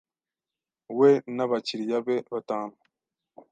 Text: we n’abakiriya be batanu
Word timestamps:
we 0.99 1.09
n’abakiriya 1.35 1.97
be 2.05 2.15
batanu 2.33 2.75